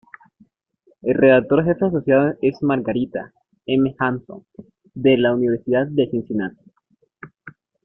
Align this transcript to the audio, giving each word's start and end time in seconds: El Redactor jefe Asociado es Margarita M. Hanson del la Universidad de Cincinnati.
El 1.03 1.13
Redactor 1.13 1.63
jefe 1.63 1.85
Asociado 1.85 2.33
es 2.41 2.63
Margarita 2.63 3.31
M. 3.67 3.93
Hanson 3.99 4.43
del 4.95 5.21
la 5.21 5.35
Universidad 5.35 5.85
de 5.85 6.09
Cincinnati. 6.09 6.71